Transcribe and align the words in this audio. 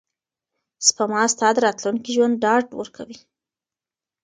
سپما 0.87 1.23
ستا 1.33 1.47
د 1.53 1.57
راتلونکي 1.65 2.09
ژوند 2.15 2.35
ډاډ 2.43 2.65
ورکوي. 2.79 3.17